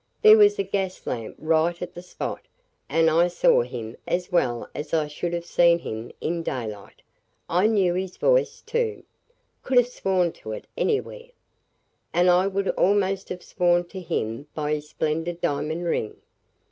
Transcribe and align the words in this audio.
There 0.23 0.39
was 0.39 0.57
a 0.57 0.63
gas 0.63 1.05
lamp 1.05 1.35
right 1.37 1.79
at 1.79 1.93
the 1.93 2.01
spot, 2.01 2.41
and 2.89 3.07
I 3.07 3.27
saw 3.27 3.61
him 3.61 3.95
as 4.07 4.31
well 4.31 4.67
as 4.73 4.95
I 4.95 5.05
should 5.05 5.31
have 5.31 5.45
seen 5.45 5.77
him 5.77 6.11
in 6.19 6.41
daylight. 6.41 7.03
I 7.47 7.67
knew 7.67 7.93
his 7.93 8.17
voice, 8.17 8.61
too; 8.65 9.03
could 9.61 9.77
have 9.77 9.87
sworn 9.87 10.31
to 10.41 10.53
it 10.53 10.65
anywhere; 10.75 11.27
and 12.15 12.31
I 12.31 12.47
would 12.47 12.69
almost 12.69 13.29
have 13.29 13.43
sworn 13.43 13.83
to 13.89 13.99
him 13.99 14.47
by 14.55 14.73
his 14.73 14.89
splendid 14.89 15.39
diamond 15.39 15.85
ring. 15.85 16.15